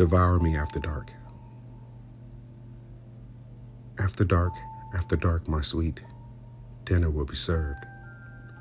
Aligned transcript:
Devour 0.00 0.40
me 0.40 0.56
after 0.56 0.80
dark. 0.80 1.12
After 4.02 4.24
dark, 4.24 4.54
after 4.96 5.14
dark, 5.14 5.46
my 5.46 5.60
sweet, 5.60 6.02
dinner 6.86 7.10
will 7.10 7.26
be 7.26 7.34
served. 7.34 7.84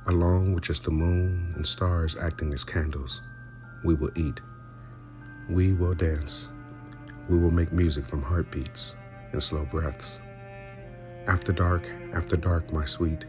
Along 0.08 0.54
with 0.54 0.66
just 0.66 0.84
the 0.84 0.92
moon 0.92 1.54
and 1.56 1.66
stars 1.66 2.22
acting 2.22 2.52
as 2.52 2.66
candles, 2.66 3.22
we 3.86 3.94
will 3.94 4.10
eat. 4.18 4.42
We 5.50 5.72
will 5.72 5.94
dance. 5.94 6.50
We 7.30 7.40
will 7.40 7.52
make 7.52 7.72
music 7.72 8.06
from 8.06 8.22
heartbeats 8.22 8.98
and 9.32 9.42
slow 9.42 9.64
breaths. 9.64 10.22
After 11.26 11.54
dark, 11.54 11.90
after 12.14 12.36
dark, 12.36 12.74
my 12.74 12.84
sweet, 12.84 13.24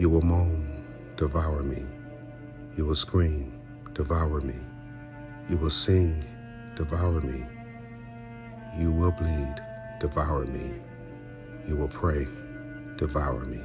you 0.00 0.10
will 0.10 0.22
moan, 0.22 0.82
devour 1.14 1.62
me. 1.62 1.84
You 2.76 2.86
will 2.86 2.96
scream, 2.96 3.60
devour 3.92 4.40
me. 4.40 4.58
You 5.48 5.58
will 5.58 5.70
sing, 5.70 6.24
devour 6.76 7.20
me. 7.20 7.44
You 8.76 8.92
will 8.92 9.12
bleed, 9.12 9.54
devour 10.00 10.44
me. 10.46 10.72
You 11.68 11.76
will 11.76 11.88
pray, 11.88 12.26
devour 12.96 13.44
me. 13.44 13.60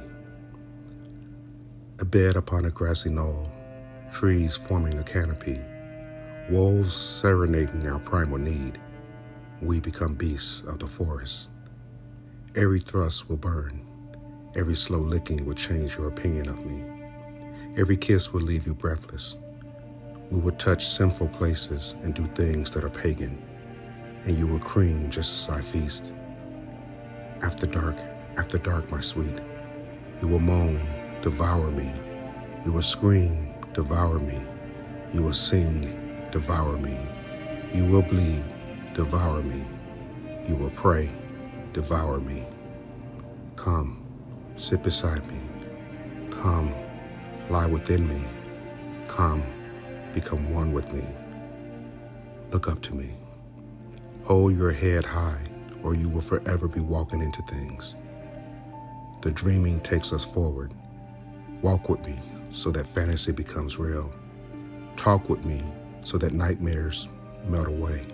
A 1.98 2.04
bed 2.04 2.36
upon 2.36 2.64
a 2.64 2.70
grassy 2.70 3.10
knoll, 3.10 3.52
trees 4.12 4.56
forming 4.56 4.98
a 4.98 5.02
canopy, 5.02 5.60
wolves 6.48 6.94
serenading 6.94 7.86
our 7.88 7.98
primal 7.98 8.38
need. 8.38 8.80
We 9.60 9.80
become 9.80 10.14
beasts 10.14 10.64
of 10.64 10.78
the 10.78 10.86
forest. 10.86 11.50
Every 12.56 12.80
thrust 12.80 13.28
will 13.28 13.36
burn. 13.36 13.86
Every 14.56 14.76
slow 14.76 14.98
licking 14.98 15.44
will 15.44 15.54
change 15.54 15.96
your 15.96 16.08
opinion 16.08 16.48
of 16.48 16.64
me. 16.64 16.84
Every 17.76 17.96
kiss 17.96 18.32
will 18.32 18.40
leave 18.40 18.66
you 18.66 18.74
breathless. 18.74 19.36
We 20.30 20.40
will 20.40 20.52
touch 20.52 20.86
sinful 20.86 21.28
places 21.28 21.96
and 22.04 22.14
do 22.14 22.24
things 22.26 22.70
that 22.72 22.84
are 22.84 22.90
pagan, 22.90 23.36
and 24.26 24.38
you 24.38 24.46
will 24.46 24.60
cream 24.60 25.10
just 25.10 25.50
as 25.50 25.58
I 25.58 25.60
feast. 25.60 26.12
After 27.42 27.66
dark, 27.66 27.96
after 28.36 28.58
dark, 28.58 28.90
my 28.92 29.00
sweet, 29.00 29.34
you 30.22 30.28
will 30.28 30.38
moan, 30.38 30.80
devour 31.22 31.70
me. 31.72 31.90
You 32.64 32.72
will 32.72 32.82
scream, 32.82 33.48
devour 33.74 34.20
me. 34.20 34.38
You 35.12 35.22
will 35.22 35.32
sing, 35.32 35.80
devour 36.30 36.76
me. 36.76 36.96
You 37.74 37.86
will 37.86 38.02
bleed, 38.02 38.44
devour 38.94 39.42
me. 39.42 39.64
You 40.48 40.56
will 40.56 40.70
pray, 40.70 41.10
devour 41.72 42.20
me. 42.20 42.44
Come, 43.56 44.00
sit 44.56 44.82
beside 44.82 45.26
me. 45.26 45.38
Come, 46.30 46.72
lie 47.48 47.66
within 47.66 48.08
me. 48.08 48.22
Come, 49.08 49.42
become 50.14 50.52
one 50.52 50.72
with 50.72 50.92
me. 50.92 51.04
Look 52.50 52.68
up 52.68 52.82
to 52.82 52.94
me. 52.94 53.14
Hold 54.24 54.56
your 54.56 54.72
head 54.72 55.04
high, 55.04 55.40
or 55.82 55.94
you 55.94 56.08
will 56.08 56.20
forever 56.20 56.68
be 56.68 56.80
walking 56.80 57.22
into 57.22 57.42
things. 57.42 57.96
The 59.22 59.30
dreaming 59.30 59.80
takes 59.80 60.12
us 60.12 60.24
forward. 60.24 60.72
Walk 61.62 61.88
with 61.88 62.06
me 62.06 62.18
so 62.50 62.70
that 62.70 62.86
fantasy 62.86 63.32
becomes 63.32 63.78
real. 63.78 64.12
Talk 64.96 65.28
with 65.28 65.44
me 65.44 65.62
so 66.02 66.18
that 66.18 66.32
nightmares 66.32 67.08
melt 67.46 67.68
away, 67.68 68.04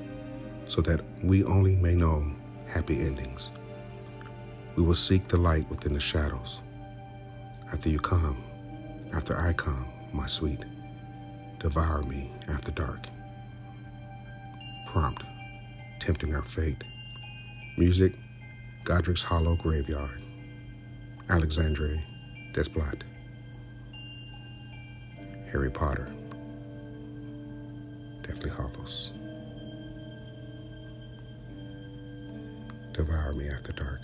so 0.66 0.80
that 0.82 1.00
we 1.22 1.44
only 1.44 1.76
may 1.76 1.94
know 1.94 2.30
happy 2.68 3.00
endings. 3.00 3.52
We 4.76 4.82
will 4.82 4.94
seek 4.94 5.28
the 5.28 5.38
light 5.38 5.68
within 5.70 5.94
the 5.94 6.00
shadows. 6.00 6.60
After 7.72 7.88
you 7.88 7.98
come, 7.98 8.36
after 9.14 9.36
I 9.36 9.52
come, 9.52 9.86
my 10.12 10.26
sweet 10.26 10.64
devour 11.66 12.04
me 12.04 12.30
after 12.48 12.70
dark. 12.70 13.00
Prompt, 14.86 15.24
tempting 15.98 16.32
our 16.32 16.44
fate. 16.44 16.84
Music, 17.76 18.12
Godric's 18.84 19.24
Hollow 19.24 19.56
Graveyard. 19.56 20.22
Alexandre 21.28 21.98
Desplat. 22.52 23.02
Harry 25.50 25.68
Potter. 25.68 26.08
Deathly 28.22 28.50
Hallows. 28.50 29.10
Devour 32.92 33.32
me 33.32 33.48
after 33.48 33.72
dark. 33.72 34.02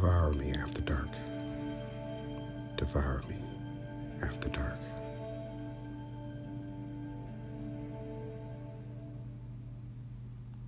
Devour 0.00 0.32
me 0.34 0.52
after 0.52 0.80
dark. 0.82 1.08
Devour 2.76 3.24
me 3.28 3.34
after 4.22 4.48
dark. 4.48 4.78